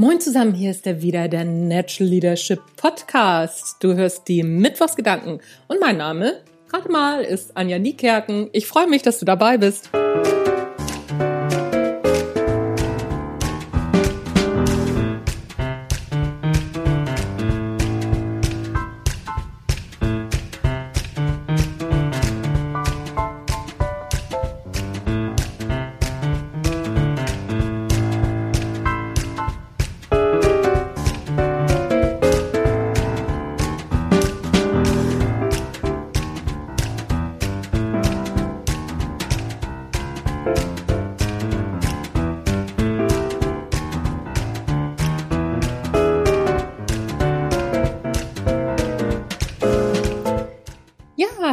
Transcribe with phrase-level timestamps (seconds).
[0.00, 3.76] Moin zusammen, hier ist der wieder der Natural Leadership Podcast.
[3.80, 6.40] Du hörst die Mittwochsgedanken und mein Name,
[6.70, 8.48] gerade mal, ist Anja Niekerken.
[8.54, 9.90] Ich freue mich, dass du dabei bist.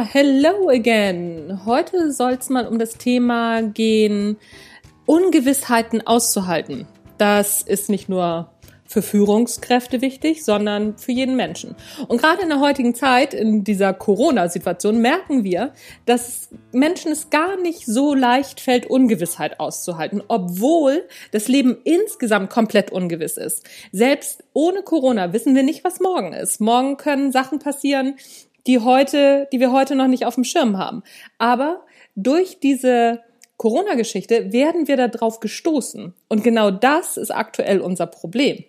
[0.04, 1.60] Hello again.
[1.64, 4.36] Heute soll es mal um das Thema gehen,
[5.06, 6.86] Ungewissheiten auszuhalten.
[7.16, 8.50] Das ist nicht nur
[8.88, 11.76] für Führungskräfte wichtig, sondern für jeden Menschen.
[12.08, 15.74] Und gerade in der heutigen Zeit, in dieser Corona-Situation, merken wir,
[16.06, 22.90] dass Menschen es gar nicht so leicht fällt, Ungewissheit auszuhalten, obwohl das Leben insgesamt komplett
[22.90, 23.68] ungewiss ist.
[23.92, 26.58] Selbst ohne Corona wissen wir nicht, was morgen ist.
[26.58, 28.14] Morgen können Sachen passieren,
[28.68, 31.02] die heute, die wir heute noch nicht auf dem Schirm haben.
[31.38, 31.80] Aber
[32.14, 33.20] durch diese
[33.56, 36.14] Corona-Geschichte werden wir darauf gestoßen.
[36.28, 38.62] Und genau das ist aktuell unser Problem.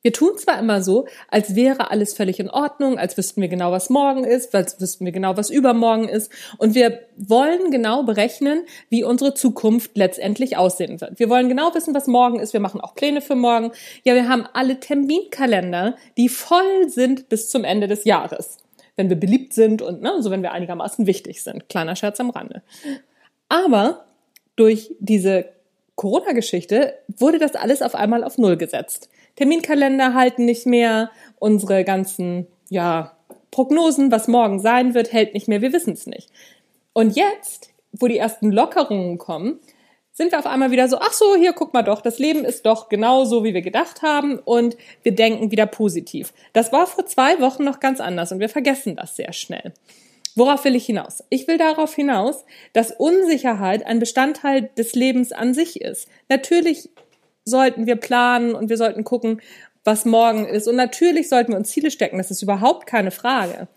[0.00, 3.72] Wir tun zwar immer so, als wäre alles völlig in Ordnung, als wüssten wir genau,
[3.72, 6.30] was morgen ist, als wüssten wir genau, was übermorgen ist.
[6.58, 11.18] Und wir wollen genau berechnen, wie unsere Zukunft letztendlich aussehen wird.
[11.18, 12.52] Wir wollen genau wissen, was morgen ist.
[12.52, 13.72] Wir machen auch Pläne für morgen.
[14.04, 18.58] Ja, wir haben alle Terminkalender, die voll sind bis zum Ende des Jahres
[18.98, 21.68] wenn wir beliebt sind und ne, so wenn wir einigermaßen wichtig sind.
[21.68, 22.62] Kleiner Scherz am Rande.
[23.48, 24.04] Aber
[24.56, 25.46] durch diese
[25.94, 29.08] Corona-Geschichte wurde das alles auf einmal auf Null gesetzt.
[29.36, 33.12] Terminkalender halten nicht mehr, unsere ganzen, ja,
[33.50, 36.30] Prognosen, was morgen sein wird, hält nicht mehr, wir wissen es nicht.
[36.92, 39.60] Und jetzt, wo die ersten Lockerungen kommen,
[40.18, 42.66] sind wir auf einmal wieder so, ach so, hier guck mal doch, das Leben ist
[42.66, 46.34] doch genau so, wie wir gedacht haben und wir denken wieder positiv.
[46.52, 49.72] Das war vor zwei Wochen noch ganz anders und wir vergessen das sehr schnell.
[50.34, 51.22] Worauf will ich hinaus?
[51.30, 56.08] Ich will darauf hinaus, dass Unsicherheit ein Bestandteil des Lebens an sich ist.
[56.28, 56.90] Natürlich
[57.44, 59.40] sollten wir planen und wir sollten gucken,
[59.84, 60.66] was morgen ist.
[60.66, 62.18] Und natürlich sollten wir uns Ziele stecken.
[62.18, 63.68] Das ist überhaupt keine Frage.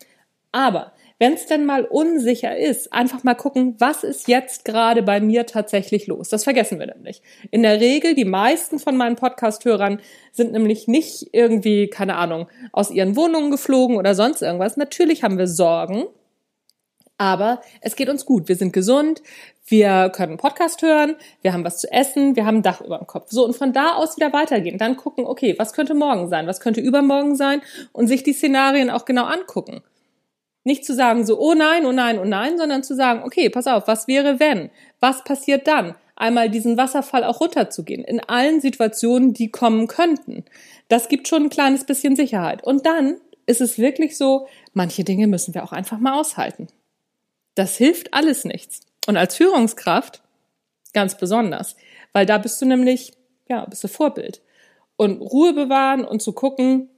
[0.51, 5.21] Aber wenn es denn mal unsicher ist, einfach mal gucken, was ist jetzt gerade bei
[5.21, 6.29] mir tatsächlich los.
[6.29, 7.21] Das vergessen wir nämlich.
[7.51, 9.99] In der Regel, die meisten von meinen Podcast-Hörern
[10.31, 14.77] sind nämlich nicht irgendwie, keine Ahnung, aus ihren Wohnungen geflogen oder sonst irgendwas.
[14.77, 16.05] Natürlich haben wir Sorgen,
[17.19, 18.49] aber es geht uns gut.
[18.49, 19.21] Wir sind gesund,
[19.67, 23.05] wir können Podcast hören, wir haben was zu essen, wir haben ein Dach über dem
[23.05, 23.29] Kopf.
[23.29, 24.79] So, und von da aus wieder weitergehen.
[24.79, 27.61] Dann gucken, okay, was könnte morgen sein, was könnte übermorgen sein
[27.93, 29.83] und sich die Szenarien auch genau angucken.
[30.63, 33.67] Nicht zu sagen so, oh nein, oh nein, oh nein, sondern zu sagen, okay, pass
[33.67, 34.69] auf, was wäre wenn?
[34.99, 35.95] Was passiert dann?
[36.15, 40.45] Einmal diesen Wasserfall auch runterzugehen, in allen Situationen, die kommen könnten.
[40.87, 42.63] Das gibt schon ein kleines bisschen Sicherheit.
[42.63, 43.17] Und dann
[43.47, 46.67] ist es wirklich so, manche Dinge müssen wir auch einfach mal aushalten.
[47.55, 48.81] Das hilft alles nichts.
[49.07, 50.21] Und als Führungskraft
[50.93, 51.75] ganz besonders,
[52.13, 53.13] weil da bist du nämlich,
[53.49, 54.41] ja, bist du Vorbild.
[54.95, 56.89] Und Ruhe bewahren und zu gucken,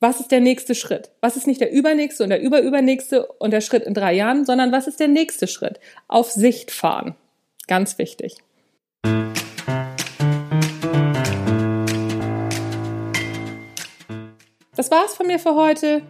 [0.00, 1.10] was ist der nächste Schritt?
[1.20, 4.72] Was ist nicht der übernächste und der überübernächste und der Schritt in drei Jahren, sondern
[4.72, 5.80] was ist der nächste Schritt?
[6.06, 7.14] Auf Sicht fahren.
[7.66, 8.36] Ganz wichtig.
[14.74, 16.02] Das war's von mir für heute.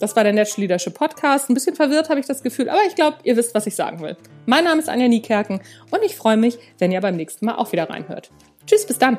[0.00, 1.48] Das war der Natural Leadership Podcast.
[1.48, 4.00] Ein bisschen verwirrt habe ich das Gefühl, aber ich glaube, ihr wisst, was ich sagen
[4.00, 4.16] will.
[4.46, 5.60] Mein Name ist Anja Niekerken
[5.90, 8.30] und ich freue mich, wenn ihr beim nächsten Mal auch wieder reinhört.
[8.66, 9.18] Tschüss, bis dann.